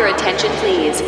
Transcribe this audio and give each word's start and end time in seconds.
Your 0.00 0.08
attention, 0.08 0.50
please? 0.60 1.02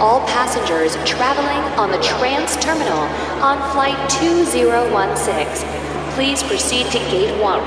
All 0.00 0.26
passengers 0.26 0.96
traveling 1.04 1.60
on 1.78 1.90
the 1.90 1.98
Trans 1.98 2.56
Terminal 2.56 3.02
on 3.44 3.58
Flight 3.72 3.98
2016, 4.08 5.68
please 6.14 6.42
proceed 6.42 6.86
to 6.86 6.98
Gate 7.10 7.38
1. 7.42 7.60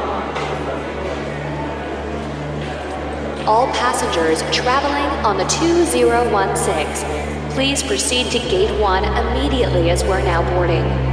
All 3.45 3.67
passengers 3.67 4.41
traveling 4.51 5.05
on 5.23 5.37
the 5.37 5.45
2016, 5.45 7.51
please 7.51 7.83
proceed 7.83 8.31
to 8.31 8.39
Gate 8.39 8.75
1 8.79 9.05
immediately 9.05 9.91
as 9.91 10.03
we're 10.03 10.23
now 10.23 10.41
boarding. 10.55 11.10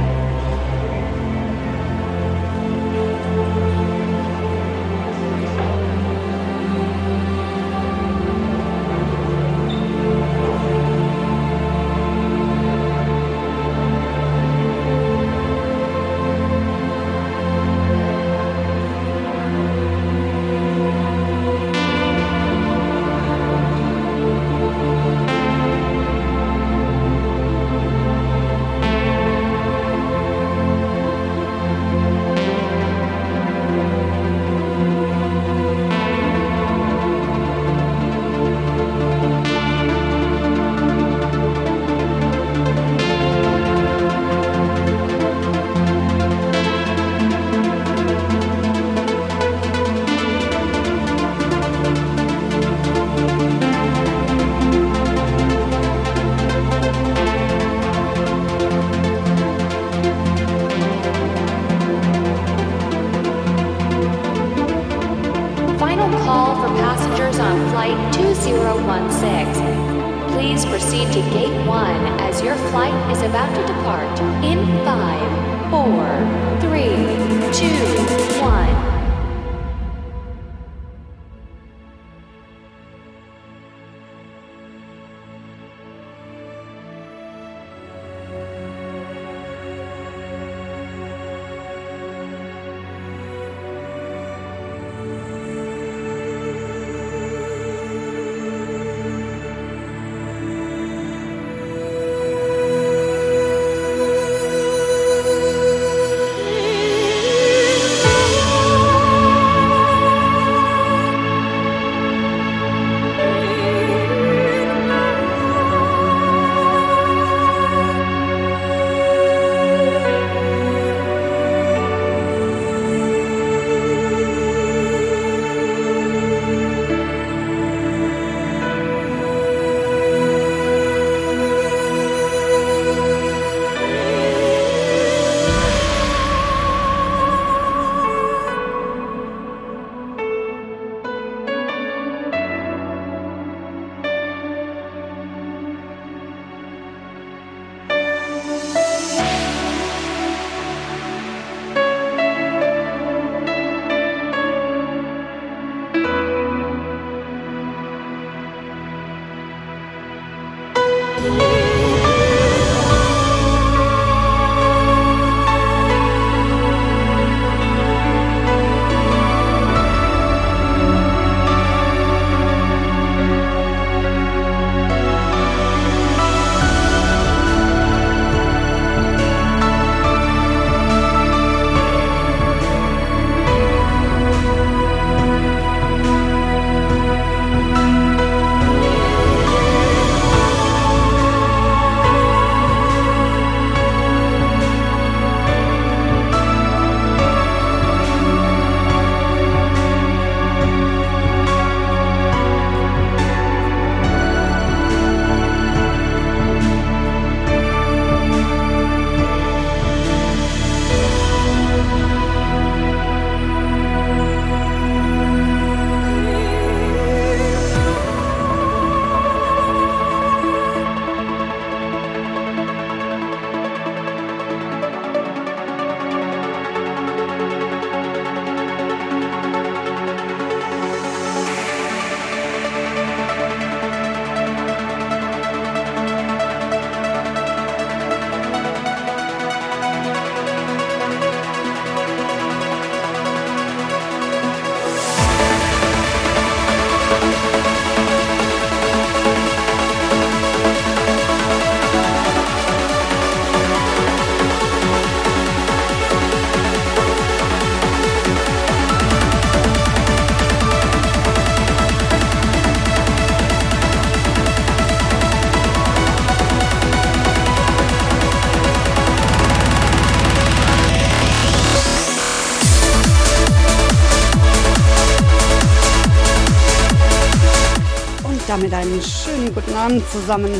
Guten 279.65 279.77
Abend 279.77 280.09
zusammen. 280.09 280.51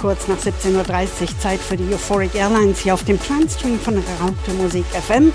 Kurz 0.00 0.26
nach 0.26 0.38
17.30 0.38 0.74
Uhr 0.74 1.38
Zeit 1.40 1.60
für 1.60 1.76
die 1.76 1.92
Euphoric 1.92 2.34
Airlines 2.34 2.78
hier 2.78 2.94
auf 2.94 3.04
dem 3.04 3.20
Transtream 3.20 3.78
von 3.78 3.96
Raute 3.96 4.52
Musik 4.56 4.86
FM. 4.86 5.30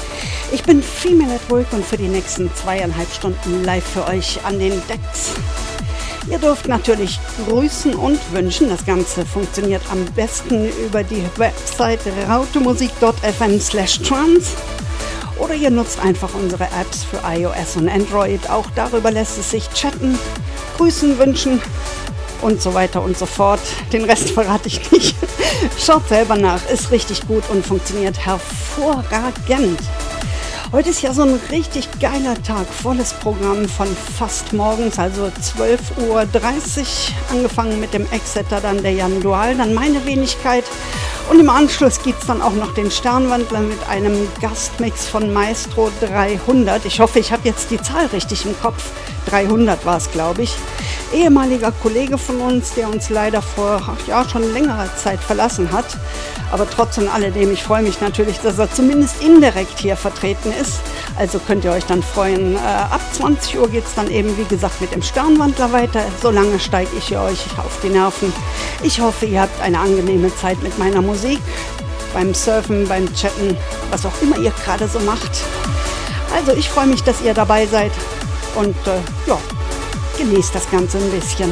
Ich 0.51 0.63
bin 0.63 0.81
Female 0.81 1.35
at 1.35 1.49
Work 1.51 1.71
und 1.71 1.85
für 1.85 1.97
die 1.97 2.07
nächsten 2.07 2.49
zweieinhalb 2.55 3.11
Stunden 3.13 3.63
live 3.63 3.83
für 3.83 4.07
euch 4.07 4.39
an 4.43 4.57
den 4.57 4.71
Decks. 4.89 5.33
Ihr 6.27 6.39
dürft 6.39 6.67
natürlich 6.67 7.19
grüßen 7.47 7.93
und 7.93 8.19
wünschen. 8.33 8.69
Das 8.69 8.83
Ganze 8.83 9.23
funktioniert 9.23 9.83
am 9.91 10.03
besten 10.15 10.67
über 10.83 11.03
die 11.03 11.23
Website 11.37 11.99
rautemusik.fm 12.27 13.59
slash 13.59 13.99
trans 13.99 14.53
oder 15.37 15.53
ihr 15.53 15.69
nutzt 15.69 15.99
einfach 15.99 16.33
unsere 16.33 16.63
Apps 16.63 17.03
für 17.03 17.21
iOS 17.27 17.75
und 17.75 17.87
Android. 17.87 18.49
Auch 18.49 18.65
darüber 18.75 19.11
lässt 19.11 19.37
es 19.37 19.51
sich 19.51 19.69
chatten 19.71 20.17
grüßen, 20.77 21.19
wünschen 21.19 21.61
und 22.41 22.61
so 22.61 22.73
weiter 22.73 23.01
und 23.01 23.17
so 23.17 23.25
fort. 23.25 23.59
Den 23.91 24.05
Rest 24.05 24.29
verrate 24.33 24.67
ich 24.67 24.91
nicht. 24.91 25.15
Schaut 25.77 26.07
selber 26.07 26.35
nach, 26.35 26.59
ist 26.69 26.91
richtig 26.91 27.27
gut 27.27 27.43
und 27.49 27.65
funktioniert 27.65 28.17
hervorragend. 28.25 29.79
Heute 30.71 30.89
ist 30.89 31.01
ja 31.03 31.13
so 31.13 31.21
ein 31.21 31.39
richtig 31.51 31.87
geiler 31.99 32.41
Tag, 32.43 32.67
volles 32.67 33.13
Programm 33.13 33.69
von 33.69 33.87
fast 34.17 34.51
morgens, 34.51 34.99
also 34.99 35.25
12.30 35.25 36.09
Uhr, 36.09 36.27
angefangen 37.31 37.79
mit 37.79 37.93
dem 37.93 38.05
Exeter, 38.11 38.59
dann 38.59 38.81
der 38.81 38.91
Jan 38.91 39.21
Dual, 39.21 39.55
dann 39.55 39.73
meine 39.73 40.05
Wenigkeit 40.05 40.65
und 41.29 41.39
im 41.39 41.49
Anschluss 41.49 42.01
gibt 42.03 42.21
es 42.21 42.27
dann 42.27 42.41
auch 42.41 42.53
noch 42.53 42.73
den 42.73 42.91
Sternwandler 42.91 43.61
mit 43.61 43.79
einem 43.89 44.27
Gastmix 44.41 45.07
von 45.07 45.33
Maestro 45.33 45.89
300. 46.01 46.85
Ich 46.85 46.99
hoffe, 46.99 47.19
ich 47.19 47.31
habe 47.31 47.47
jetzt 47.47 47.71
die 47.71 47.81
Zahl 47.81 48.05
richtig 48.07 48.45
im 48.45 48.59
Kopf. 48.59 48.91
300 49.29 49.85
war 49.85 49.97
es, 49.97 50.11
glaube 50.11 50.43
ich. 50.43 50.55
Ehemaliger 51.15 51.71
Kollege 51.71 52.17
von 52.17 52.41
uns, 52.41 52.73
der 52.73 52.89
uns 52.89 53.09
leider 53.09 53.41
vor 53.41 53.81
ja, 54.05 54.27
schon 54.27 54.53
längerer 54.53 54.89
Zeit 54.97 55.19
verlassen 55.19 55.71
hat. 55.71 55.85
Aber 56.51 56.69
trotz 56.69 56.99
alledem, 56.99 57.51
ich 57.51 57.63
freue 57.63 57.83
mich 57.83 58.01
natürlich, 58.01 58.39
dass 58.39 58.59
er 58.59 58.71
zumindest 58.71 59.23
indirekt 59.23 59.79
hier 59.79 59.95
vertreten 59.95 60.53
ist. 60.61 60.81
Also 61.17 61.39
könnt 61.39 61.63
ihr 61.63 61.71
euch 61.71 61.85
dann 61.85 62.03
freuen. 62.03 62.55
Äh, 62.55 62.59
ab 62.59 63.01
20 63.13 63.57
Uhr 63.59 63.69
geht 63.69 63.85
es 63.85 63.95
dann 63.95 64.11
eben, 64.11 64.37
wie 64.37 64.43
gesagt, 64.43 64.81
mit 64.81 64.93
dem 64.93 65.01
Sternwandler 65.01 65.71
weiter. 65.71 66.01
Solange 66.21 66.59
steige 66.59 66.91
ich 66.97 67.17
euch 67.17 67.45
auf 67.57 67.79
die 67.81 67.89
Nerven. 67.89 68.33
Ich 68.83 68.99
hoffe, 68.99 69.25
ihr 69.25 69.41
habt 69.41 69.61
eine 69.61 69.79
angenehme 69.79 70.35
Zeit 70.35 70.61
mit 70.61 70.77
meiner 70.77 71.01
Musik, 71.01 71.39
beim 72.13 72.33
Surfen, 72.33 72.87
beim 72.87 73.11
Chatten, 73.13 73.57
was 73.89 74.05
auch 74.05 74.21
immer 74.21 74.37
ihr 74.37 74.51
gerade 74.63 74.87
so 74.87 74.99
macht. 74.99 75.31
Also 76.35 76.51
ich 76.51 76.69
freue 76.69 76.87
mich, 76.87 77.03
dass 77.03 77.21
ihr 77.21 77.33
dabei 77.33 77.65
seid 77.65 77.91
und 78.55 78.75
äh, 78.87 78.99
ja, 79.27 79.37
genießt 80.17 80.55
das 80.55 80.69
Ganze 80.69 80.97
ein 80.97 81.09
bisschen. 81.11 81.51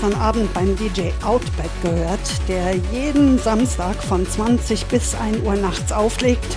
Gestern 0.00 0.20
Abend 0.20 0.52
beim 0.54 0.76
DJ 0.76 1.10
Outback 1.22 1.70
gehört, 1.82 2.20
der 2.48 2.74
jeden 2.92 3.38
Samstag 3.38 4.02
von 4.02 4.26
20 4.26 4.86
bis 4.86 5.14
1 5.14 5.44
Uhr 5.44 5.56
nachts 5.56 5.92
auflegt. 5.92 6.56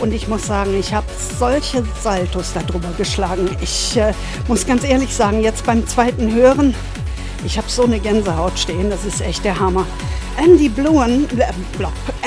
Und 0.00 0.12
ich 0.12 0.28
muss 0.28 0.46
sagen, 0.46 0.78
ich 0.78 0.92
habe 0.92 1.06
solche 1.38 1.84
Saltos 2.02 2.52
darüber 2.52 2.90
geschlagen. 2.98 3.48
Ich 3.62 3.96
äh, 3.96 4.12
muss 4.46 4.66
ganz 4.66 4.84
ehrlich 4.84 5.14
sagen, 5.14 5.42
jetzt 5.42 5.64
beim 5.64 5.86
zweiten 5.86 6.34
Hören, 6.34 6.74
ich 7.46 7.56
habe 7.56 7.68
so 7.68 7.84
eine 7.84 7.98
Gänsehaut 7.98 8.58
stehen, 8.58 8.90
das 8.90 9.04
ist 9.06 9.22
echt 9.22 9.44
der 9.44 9.58
Hammer. 9.58 9.86
Andy 10.36 10.68
Blumen, 10.68 11.26
äh, 11.38 11.46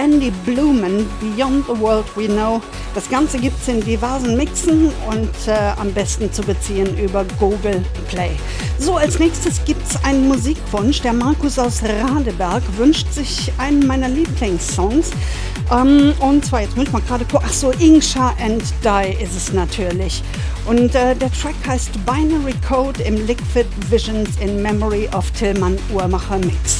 Andy 0.02 0.32
Blumen, 0.46 1.08
Beyond 1.20 1.66
the 1.68 1.80
World 1.80 2.06
We 2.16 2.28
Know. 2.28 2.62
Das 2.96 3.10
Ganze 3.10 3.38
gibt 3.38 3.62
es 3.62 3.68
in 3.68 3.82
diversen 3.82 4.36
Mixen 4.36 4.92
und 5.10 5.48
äh, 5.48 5.52
am 5.80 5.92
besten 5.92 6.32
zu 6.32 6.42
beziehen 6.42 6.98
über 6.98 7.24
Google 7.40 7.84
Play. 8.08 8.32
So, 8.86 8.98
als 8.98 9.18
nächstes 9.18 9.66
gibt 9.66 9.82
es 9.82 10.04
einen 10.04 10.28
Musikwunsch. 10.28 11.02
Der 11.02 11.12
Markus 11.12 11.58
aus 11.58 11.82
Radeberg 11.82 12.62
wünscht 12.78 13.12
sich 13.12 13.52
einen 13.58 13.88
meiner 13.88 14.08
Lieblingssongs. 14.08 15.10
Ähm, 15.72 16.14
und 16.20 16.46
zwar, 16.46 16.62
jetzt 16.62 16.78
muss 16.78 16.86
ich 16.86 16.94
mal 16.94 17.02
gerade 17.02 17.26
gucken. 17.26 17.48
Ach 17.50 17.52
so, 17.52 17.72
Inksha 17.72 18.36
and 18.40 18.62
Die 18.84 19.24
ist 19.24 19.36
es 19.36 19.52
natürlich. 19.54 20.22
Und 20.68 20.94
äh, 20.94 21.16
der 21.16 21.32
Track 21.32 21.56
heißt 21.68 21.94
Binary 22.06 22.54
Code 22.68 23.02
im 23.02 23.26
Liquid 23.26 23.66
Visions 23.90 24.30
in 24.40 24.62
Memory 24.62 25.10
of 25.16 25.32
Tillmann 25.32 25.80
Uhrmacher 25.92 26.38
Mix. 26.38 26.75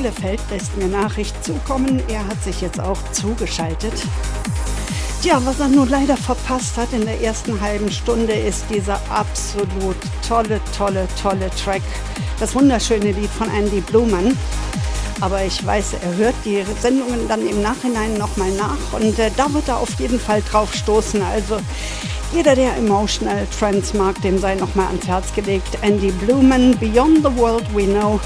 Bielefeld 0.00 0.40
lässt 0.50 0.74
mir 0.78 0.86
Nachricht 0.86 1.44
zukommen. 1.44 2.02
Er 2.08 2.26
hat 2.26 2.42
sich 2.42 2.62
jetzt 2.62 2.80
auch 2.80 2.96
zugeschaltet. 3.12 3.92
Tja, 5.20 5.38
was 5.44 5.60
er 5.60 5.68
nun 5.68 5.90
leider 5.90 6.16
verpasst 6.16 6.78
hat 6.78 6.90
in 6.94 7.04
der 7.04 7.20
ersten 7.20 7.60
halben 7.60 7.92
Stunde 7.92 8.32
ist 8.32 8.64
dieser 8.74 8.98
absolut 9.10 9.96
tolle, 10.26 10.58
tolle, 10.76 11.06
tolle 11.20 11.50
Track. 11.62 11.82
Das 12.38 12.54
wunderschöne 12.54 13.12
Lied 13.12 13.28
von 13.28 13.50
Andy 13.50 13.82
Blumen. 13.82 14.38
aber 15.20 15.44
ich 15.44 15.66
weiß, 15.66 15.96
er 16.00 16.16
hört 16.16 16.34
die 16.46 16.64
Sendungen 16.80 17.28
dann 17.28 17.46
im 17.46 17.60
Nachhinein 17.60 18.14
nochmal 18.14 18.52
nach 18.52 18.98
und 18.98 19.18
äh, 19.18 19.30
da 19.36 19.52
wird 19.52 19.68
er 19.68 19.80
auf 19.80 20.00
jeden 20.00 20.18
Fall 20.18 20.42
drauf 20.50 20.72
stoßen. 20.72 21.20
Also 21.20 21.58
jeder, 22.32 22.54
der 22.54 22.74
Emotional 22.78 23.46
Trends 23.58 23.92
mag, 23.92 24.18
dem 24.22 24.38
sei 24.38 24.54
nochmal 24.54 24.86
ans 24.86 25.06
Herz 25.06 25.34
gelegt. 25.34 25.76
Andy 25.82 26.10
Blumen, 26.10 26.78
Beyond 26.78 27.18
the 27.18 27.36
World 27.36 27.66
We 27.74 27.84
Know. 27.84 28.18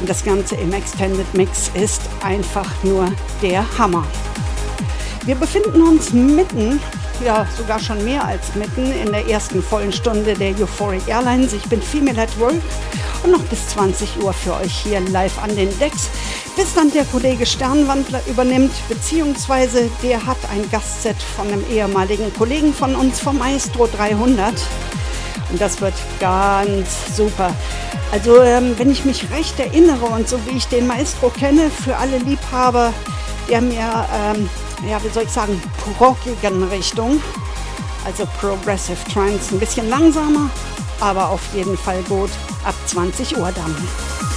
Und 0.00 0.08
das 0.08 0.24
Ganze 0.24 0.56
im 0.56 0.72
Extended 0.72 1.32
Mix 1.34 1.70
ist 1.74 2.02
einfach 2.22 2.68
nur 2.82 3.12
der 3.42 3.64
Hammer. 3.78 4.06
Wir 5.26 5.34
befinden 5.34 5.82
uns 5.82 6.12
mitten, 6.12 6.80
ja 7.22 7.46
sogar 7.56 7.78
schon 7.78 8.02
mehr 8.02 8.24
als 8.24 8.54
mitten, 8.54 8.90
in 8.92 9.12
der 9.12 9.28
ersten 9.28 9.62
vollen 9.62 9.92
Stunde 9.92 10.32
der 10.32 10.58
Euphoric 10.58 11.06
Airlines. 11.06 11.52
Ich 11.52 11.64
bin 11.64 11.82
Female 11.82 12.22
at 12.22 12.40
Work 12.40 12.54
und 13.22 13.32
noch 13.32 13.42
bis 13.44 13.68
20 13.68 14.22
Uhr 14.22 14.32
für 14.32 14.54
euch 14.54 14.72
hier 14.72 15.00
live 15.00 15.38
an 15.42 15.54
den 15.54 15.68
Decks, 15.78 16.08
bis 16.56 16.72
dann 16.74 16.90
der 16.90 17.04
Kollege 17.04 17.44
Sternwandler 17.44 18.22
übernimmt, 18.26 18.72
beziehungsweise 18.88 19.90
der 20.02 20.24
hat 20.24 20.38
ein 20.50 20.68
Gastset 20.70 21.22
von 21.36 21.46
einem 21.48 21.64
ehemaligen 21.70 22.32
Kollegen 22.32 22.72
von 22.72 22.96
uns 22.96 23.20
vom 23.20 23.36
Maestro 23.38 23.86
300 23.86 24.54
und 25.50 25.60
das 25.60 25.80
wird 25.80 25.94
ganz 26.18 27.16
super. 27.16 27.54
Also 28.12 28.42
ähm, 28.42 28.74
wenn 28.76 28.90
ich 28.90 29.04
mich 29.04 29.30
recht 29.30 29.58
erinnere 29.58 30.06
und 30.06 30.28
so 30.28 30.38
wie 30.46 30.56
ich 30.56 30.66
den 30.66 30.86
Maestro 30.86 31.30
kenne, 31.30 31.70
für 31.70 31.96
alle 31.96 32.18
Liebhaber 32.18 32.92
der 33.50 33.60
mir, 33.60 34.06
ähm, 34.14 34.48
ja 34.88 35.02
wie 35.02 35.08
soll 35.08 35.24
ich 35.24 35.30
sagen, 35.30 35.60
rockigen 35.98 36.62
Richtung, 36.64 37.20
also 38.04 38.26
Progressive 38.40 38.98
Trance, 39.12 39.54
ein 39.54 39.58
bisschen 39.58 39.88
langsamer, 39.90 40.48
aber 41.00 41.30
auf 41.30 41.42
jeden 41.54 41.76
Fall 41.76 42.02
gut 42.04 42.30
ab 42.64 42.74
20 42.86 43.36
Uhr 43.36 43.50
dann. 43.52 44.29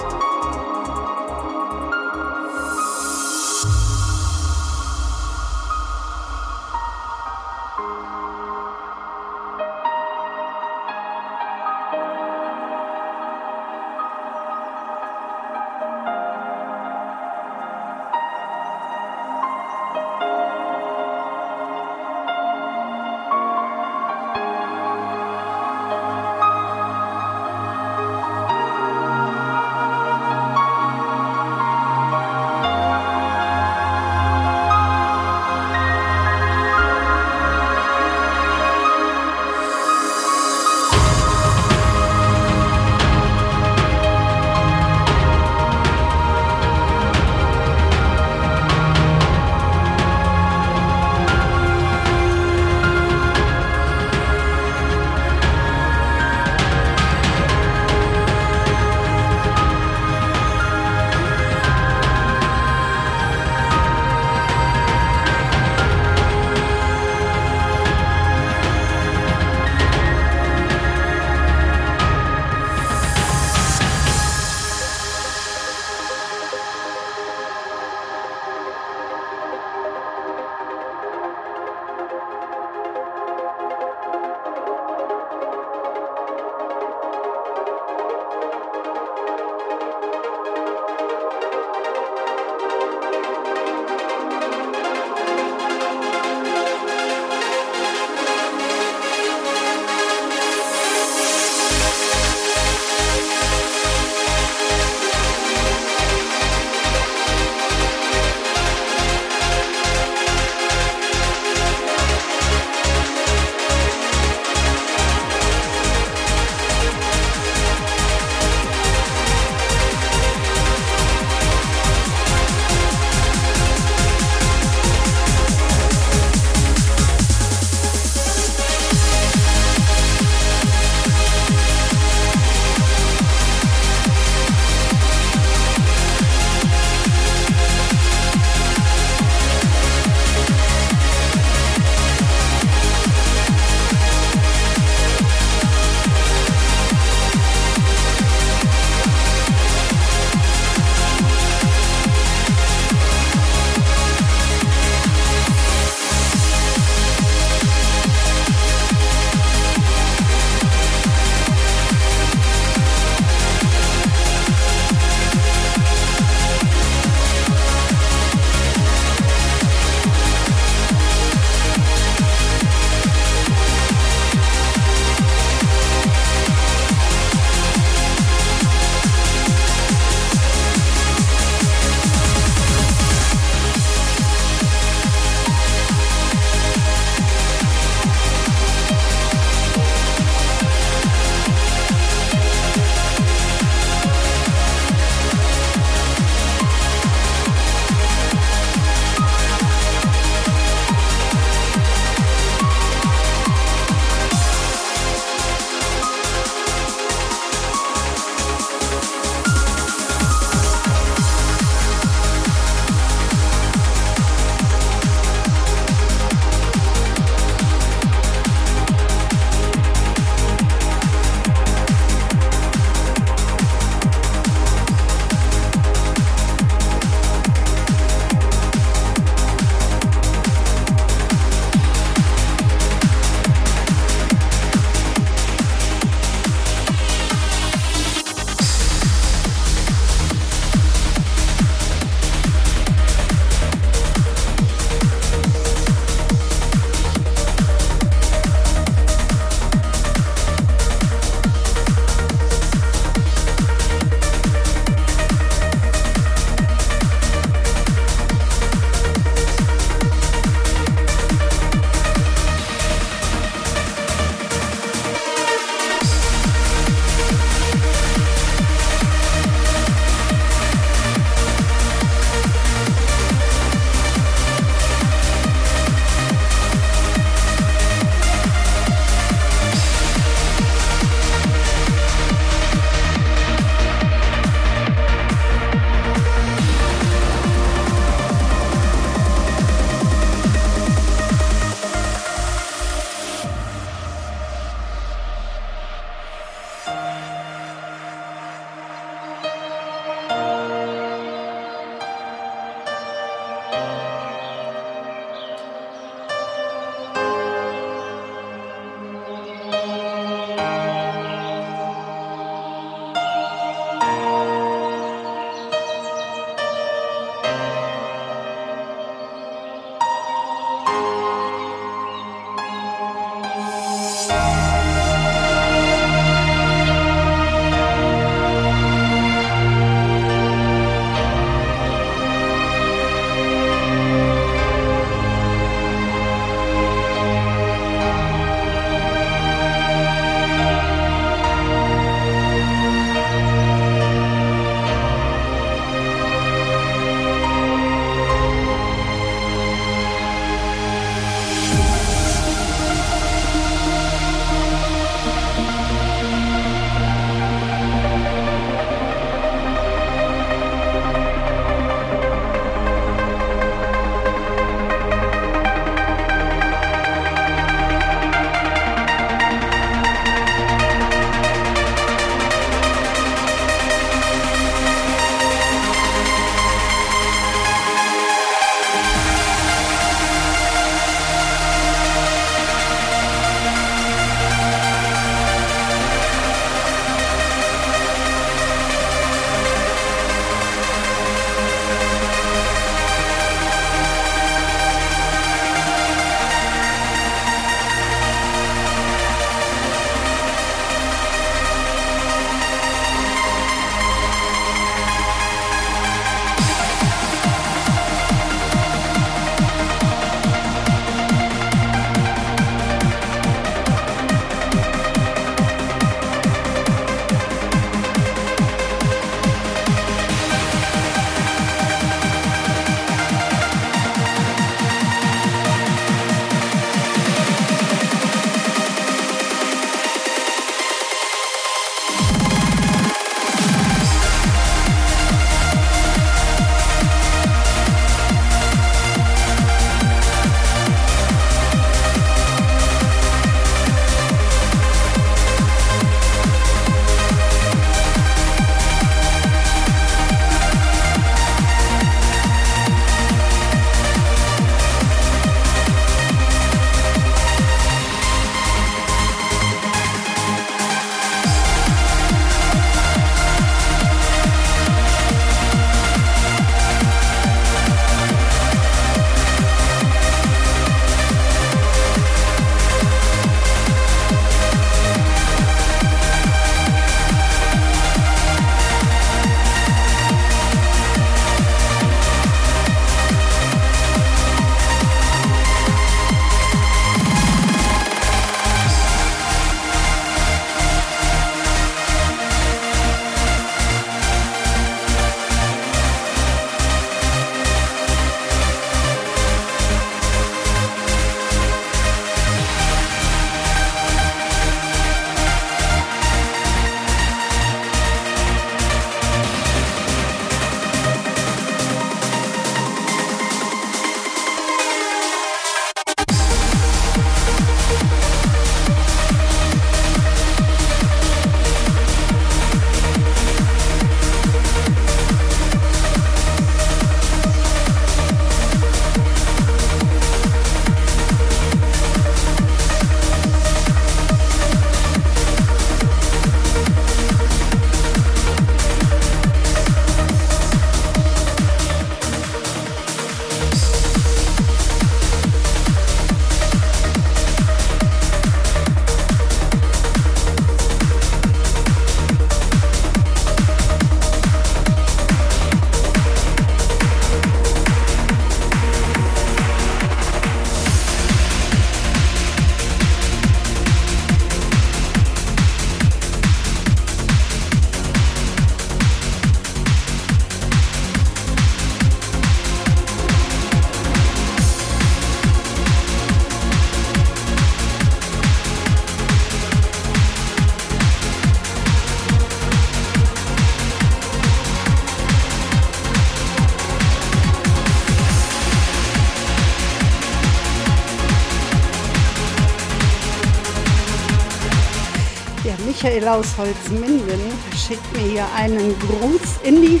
Michael 596.26 596.40
aus 596.40 596.56
Holzminden 596.58 597.40
schickt 597.76 598.12
mir 598.12 598.30
hier 598.30 598.46
einen 598.56 598.94
Gruß 598.98 599.60
in 599.62 599.82
die 599.82 600.00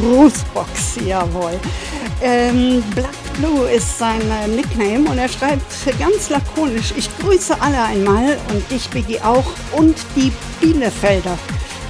Grußbox, 0.00 0.96
jawohl. 1.06 1.58
Ähm, 2.20 2.82
Black 2.94 3.14
Blue 3.34 3.70
ist 3.70 3.98
sein 3.98 4.20
äh, 4.30 4.48
Nickname 4.48 5.08
und 5.08 5.18
er 5.18 5.28
schreibt 5.28 5.72
ganz 5.98 6.30
lakonisch, 6.30 6.92
ich 6.96 7.08
grüße 7.18 7.60
alle 7.60 7.82
einmal 7.82 8.36
und 8.52 8.70
dich, 8.70 8.88
Biggie, 8.90 9.20
auch 9.20 9.46
und 9.72 9.96
die 10.16 10.32
Bielefelder. 10.60 11.38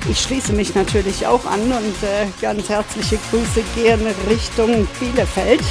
Ich 0.08 0.20
schließe 0.20 0.52
mich 0.52 0.74
natürlich 0.74 1.26
auch 1.26 1.44
an 1.46 1.60
und 1.60 2.02
äh, 2.02 2.26
ganz 2.40 2.68
herzliche 2.68 3.18
Grüße 3.30 3.62
gehen 3.74 4.06
Richtung 4.28 4.86
Bielefeld. 5.00 5.62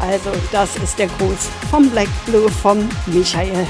Also 0.00 0.30
das 0.52 0.76
ist 0.76 0.98
der 0.98 1.08
Gruß 1.18 1.48
vom 1.70 1.90
Black 1.90 2.08
Blue 2.26 2.48
vom 2.50 2.88
Michael. 3.06 3.66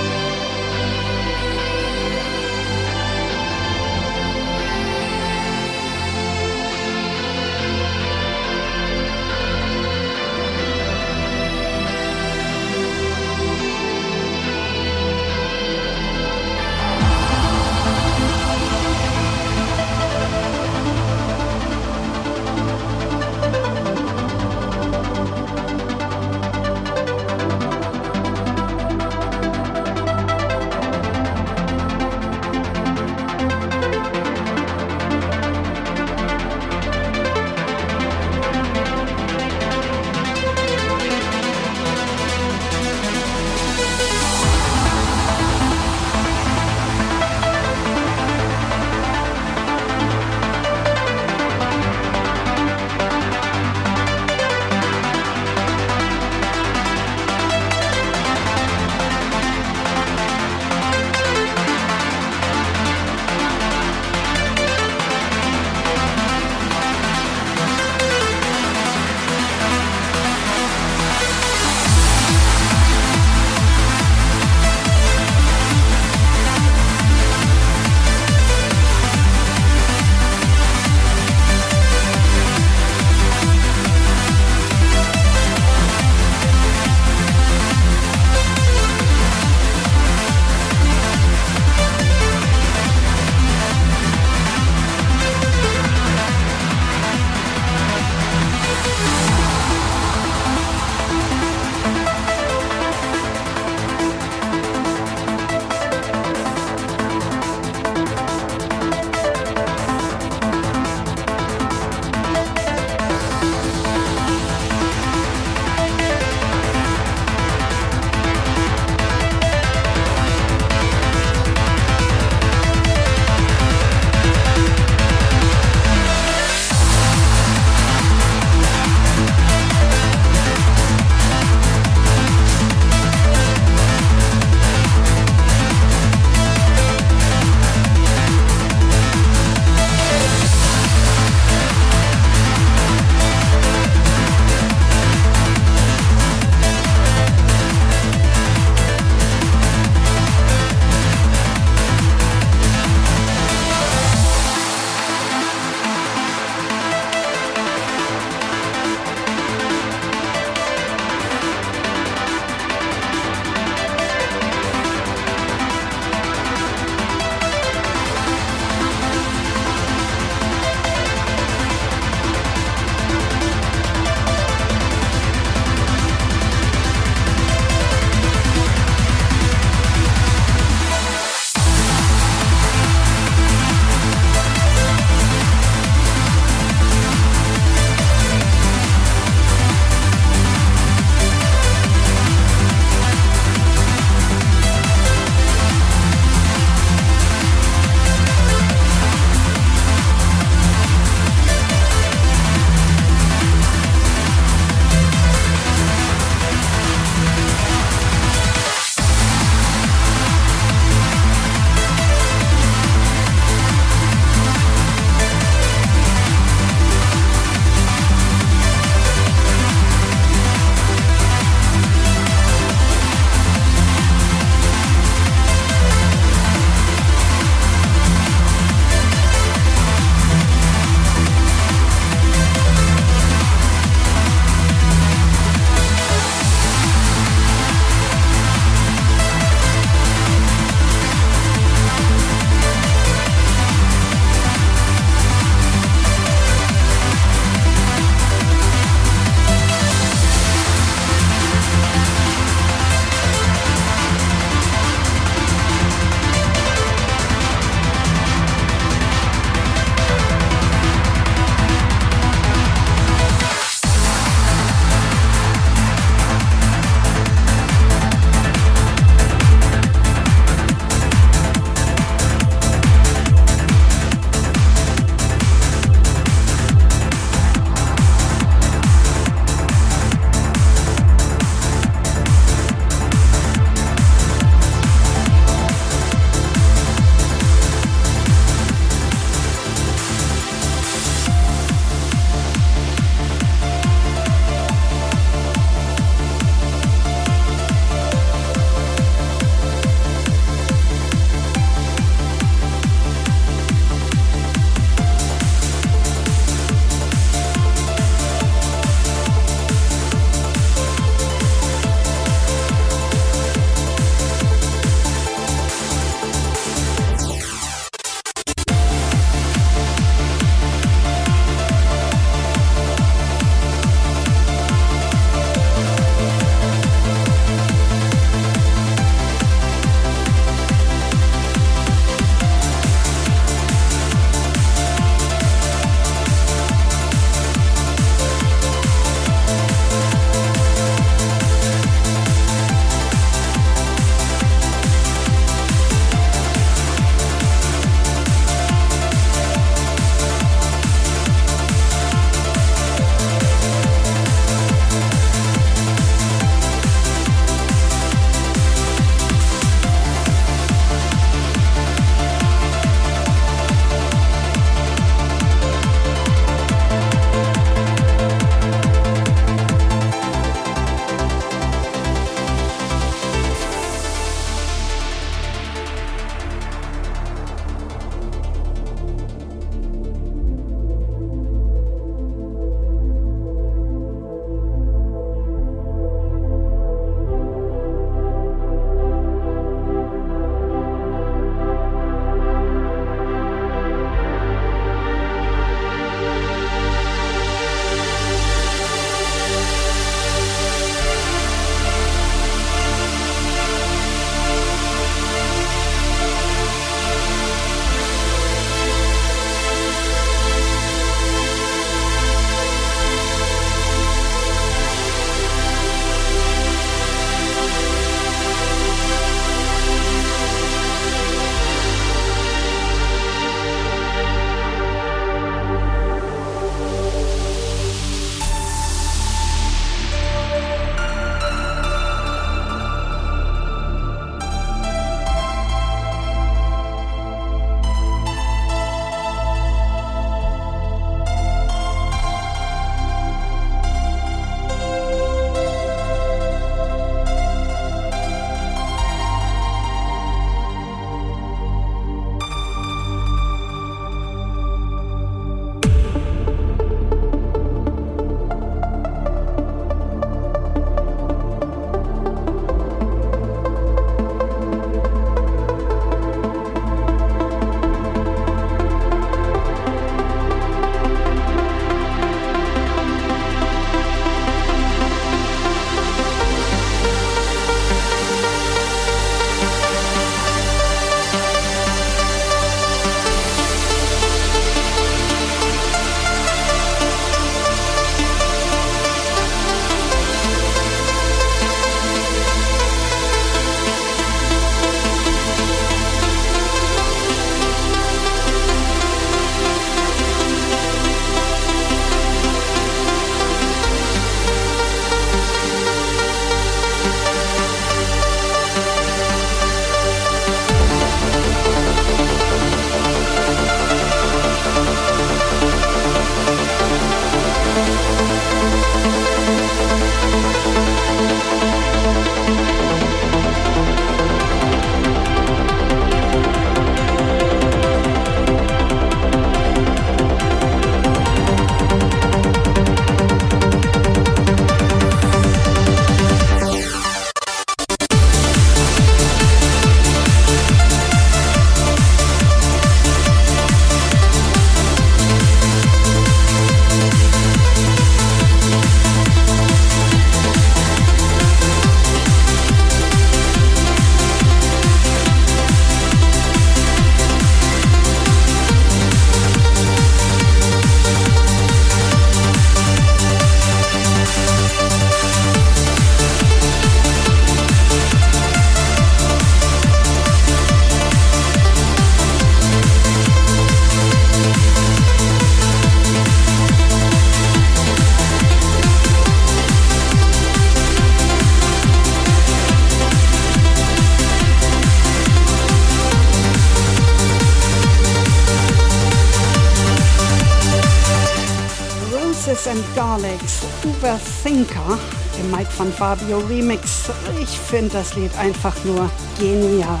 Fabio 596.02 596.38
Remix. 596.38 597.10
Ich 597.40 597.48
finde 597.48 597.90
das 597.90 598.16
Lied 598.16 598.36
einfach 598.36 598.74
nur 598.82 599.08
genial. 599.38 600.00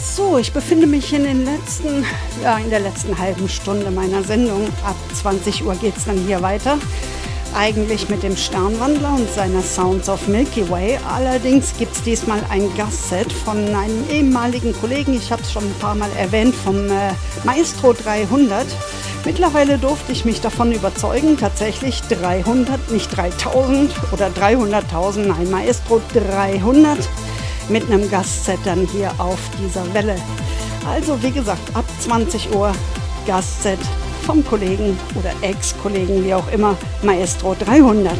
So, 0.00 0.38
ich 0.38 0.52
befinde 0.52 0.86
mich 0.86 1.12
in 1.12 1.24
den 1.24 1.44
letzten, 1.44 2.04
ja, 2.40 2.56
in 2.58 2.70
der 2.70 2.78
letzten 2.78 3.18
halben 3.18 3.48
Stunde 3.48 3.90
meiner 3.90 4.22
Sendung. 4.22 4.68
Ab 4.84 4.94
20 5.12 5.64
Uhr 5.64 5.74
geht 5.74 5.96
es 5.96 6.04
dann 6.04 6.16
hier 6.18 6.40
weiter. 6.40 6.78
Eigentlich 7.52 8.08
mit 8.08 8.22
dem 8.22 8.36
Sternwandler 8.36 9.14
und 9.14 9.28
seiner 9.28 9.60
Sounds 9.60 10.08
of 10.08 10.28
Milky 10.28 10.70
Way. 10.70 11.00
Allerdings 11.12 11.76
gibt 11.76 11.96
es 11.96 12.04
diesmal 12.04 12.38
ein 12.48 12.72
Gastset 12.76 13.32
von 13.32 13.56
einem 13.56 14.08
ehemaligen 14.08 14.72
Kollegen, 14.72 15.14
ich 15.14 15.32
habe 15.32 15.42
es 15.42 15.50
schon 15.50 15.64
ein 15.64 15.74
paar 15.80 15.96
Mal 15.96 16.10
erwähnt, 16.16 16.54
vom 16.54 16.88
äh, 16.92 17.10
Maestro 17.42 17.92
300. 17.92 18.64
Mittlerweile 19.26 19.76
durfte 19.76 20.12
ich 20.12 20.24
mich 20.24 20.40
davon 20.40 20.70
überzeugen, 20.70 21.36
tatsächlich 21.36 22.00
300, 22.02 22.92
nicht 22.92 23.14
3000 23.16 23.92
oder 24.12 24.28
300.000, 24.28 25.26
nein, 25.26 25.50
Maestro 25.50 26.00
300 26.14 26.96
mit 27.68 27.90
einem 27.90 28.08
Gastset 28.08 28.60
dann 28.64 28.86
hier 28.92 29.10
auf 29.18 29.40
dieser 29.60 29.92
Welle. 29.92 30.14
Also 30.88 31.20
wie 31.24 31.32
gesagt, 31.32 31.74
ab 31.74 31.84
20 31.98 32.54
Uhr 32.54 32.72
Gastset 33.26 33.80
vom 34.24 34.46
Kollegen 34.46 34.96
oder 35.16 35.32
Ex-Kollegen, 35.42 36.24
wie 36.24 36.32
auch 36.32 36.48
immer, 36.52 36.76
Maestro 37.02 37.56
300. 37.58 38.16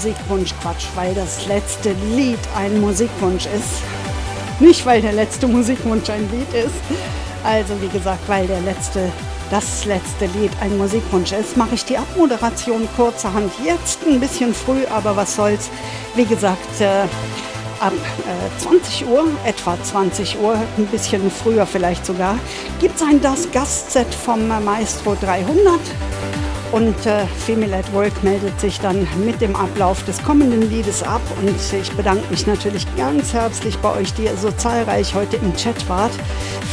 letzte 0.00 0.08
Musikwunsch 0.08 0.54
Quatsch, 0.62 0.86
weil 0.94 1.14
das 1.14 1.46
letzte 1.46 1.92
Lied 2.14 2.38
ein 2.56 2.80
Musikwunsch 2.80 3.46
ist. 3.46 3.82
Nicht, 4.58 4.84
weil 4.86 5.02
der 5.02 5.12
letzte 5.12 5.46
Musikwunsch 5.46 6.08
ein 6.08 6.28
Lied 6.30 6.52
ist. 6.54 6.74
Also 7.44 7.74
wie 7.82 7.88
gesagt, 7.88 8.26
weil 8.26 8.46
der 8.46 8.60
letzte, 8.60 9.12
das 9.50 9.84
letzte 9.84 10.26
Lied 10.38 10.52
ein 10.60 10.78
Musikwunsch 10.78 11.32
ist, 11.32 11.56
mache 11.56 11.74
ich 11.74 11.84
die 11.84 11.98
Abmoderation 11.98 12.88
kurzerhand 12.96 13.52
jetzt 13.64 14.00
ein 14.06 14.20
bisschen 14.20 14.54
früh, 14.54 14.84
aber 14.90 15.16
was 15.16 15.36
soll's. 15.36 15.68
Wie 16.14 16.24
gesagt, 16.24 16.80
äh, 16.80 17.02
ab 17.80 17.92
äh, 17.92 18.62
20 18.62 19.06
Uhr, 19.06 19.26
etwa 19.44 19.76
20 19.82 20.38
Uhr, 20.40 20.54
ein 20.78 20.86
bisschen 20.86 21.30
früher 21.30 21.66
vielleicht 21.66 22.06
sogar, 22.06 22.38
gibt 22.80 22.96
es 22.96 23.02
ein 23.02 23.20
Das 23.20 23.50
Gastset 23.50 24.14
vom 24.14 24.48
Maestro 24.64 25.14
300. 25.20 25.78
Und 26.72 27.04
äh, 27.04 27.26
Female 27.26 27.78
at 27.78 27.92
Work 27.92 28.22
meldet 28.22 28.60
sich 28.60 28.78
dann 28.78 29.06
mit 29.24 29.40
dem 29.40 29.56
Ablauf 29.56 30.04
des 30.04 30.22
kommenden 30.22 30.70
Liedes 30.70 31.02
ab. 31.02 31.20
Und 31.40 31.56
ich 31.72 31.90
bedanke 31.92 32.22
mich 32.30 32.46
natürlich 32.46 32.86
ganz 32.96 33.32
herzlich 33.32 33.76
bei 33.78 33.92
euch, 33.96 34.12
die 34.14 34.24
ihr 34.24 34.36
so 34.36 34.52
zahlreich 34.52 35.14
heute 35.14 35.36
im 35.36 35.54
Chat 35.56 35.88
wart. 35.88 36.12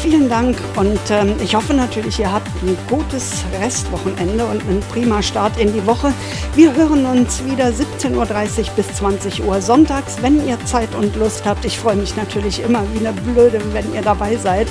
Vielen 0.01 0.29
Dank 0.29 0.55
und 0.75 0.99
ähm, 1.09 1.33
ich 1.43 1.55
hoffe 1.55 1.73
natürlich, 1.73 2.19
ihr 2.19 2.31
habt 2.31 2.47
ein 2.61 2.77
gutes 2.87 3.43
Restwochenende 3.59 4.45
und 4.45 4.61
einen 4.61 4.81
prima 4.91 5.23
Start 5.23 5.59
in 5.59 5.73
die 5.73 5.85
Woche. 5.87 6.13
Wir 6.53 6.75
hören 6.75 7.05
uns 7.07 7.43
wieder 7.43 7.69
17.30 7.69 8.13
Uhr 8.13 8.73
bis 8.75 8.93
20 8.93 9.43
Uhr 9.43 9.59
sonntags, 9.59 10.21
wenn 10.21 10.47
ihr 10.47 10.63
Zeit 10.65 10.93
und 10.93 11.15
Lust 11.15 11.45
habt. 11.45 11.65
Ich 11.65 11.79
freue 11.79 11.95
mich 11.95 12.15
natürlich 12.15 12.61
immer 12.61 12.83
wie 12.93 12.99
eine 12.99 13.13
Blöde, 13.13 13.59
wenn 13.73 13.91
ihr 13.95 14.03
dabei 14.03 14.35
seid. 14.35 14.67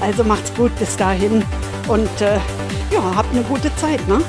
Also 0.00 0.22
macht's 0.22 0.54
gut 0.54 0.70
bis 0.78 0.96
dahin 0.96 1.42
und 1.88 2.20
äh, 2.20 2.38
ja, 2.92 3.16
habt 3.16 3.34
eine 3.34 3.42
gute 3.42 3.74
Zeit. 3.76 4.06
Ne? 4.06 4.22